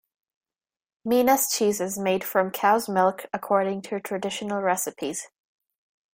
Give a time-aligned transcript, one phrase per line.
[1.05, 5.27] Minas cheese is made from cow's milk according to traditional recipes.